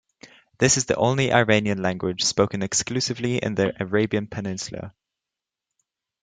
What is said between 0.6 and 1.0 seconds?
is the